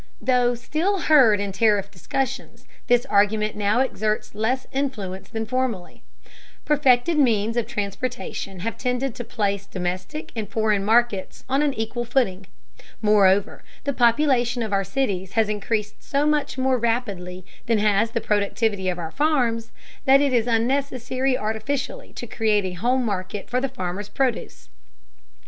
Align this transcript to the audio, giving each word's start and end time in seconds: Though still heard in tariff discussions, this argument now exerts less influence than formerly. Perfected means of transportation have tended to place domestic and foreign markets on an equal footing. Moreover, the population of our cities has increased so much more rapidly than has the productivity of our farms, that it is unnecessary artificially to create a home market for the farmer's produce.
Though 0.19 0.55
still 0.55 0.97
heard 1.01 1.39
in 1.39 1.51
tariff 1.51 1.91
discussions, 1.91 2.65
this 2.87 3.05
argument 3.05 3.55
now 3.55 3.81
exerts 3.81 4.33
less 4.33 4.65
influence 4.71 5.29
than 5.29 5.45
formerly. 5.45 6.01
Perfected 6.65 7.19
means 7.19 7.55
of 7.55 7.67
transportation 7.67 8.61
have 8.61 8.79
tended 8.79 9.13
to 9.13 9.23
place 9.23 9.67
domestic 9.67 10.31
and 10.35 10.49
foreign 10.49 10.83
markets 10.83 11.43
on 11.47 11.61
an 11.61 11.75
equal 11.75 12.03
footing. 12.03 12.47
Moreover, 12.99 13.63
the 13.83 13.93
population 13.93 14.63
of 14.63 14.73
our 14.73 14.83
cities 14.83 15.33
has 15.33 15.49
increased 15.49 16.01
so 16.01 16.25
much 16.25 16.57
more 16.57 16.79
rapidly 16.79 17.45
than 17.67 17.77
has 17.77 18.09
the 18.09 18.21
productivity 18.21 18.89
of 18.89 18.97
our 18.97 19.11
farms, 19.11 19.71
that 20.05 20.19
it 20.19 20.33
is 20.33 20.47
unnecessary 20.47 21.37
artificially 21.37 22.11
to 22.13 22.25
create 22.25 22.65
a 22.65 22.71
home 22.71 23.05
market 23.05 23.51
for 23.51 23.61
the 23.61 23.69
farmer's 23.69 24.09
produce. 24.09 24.69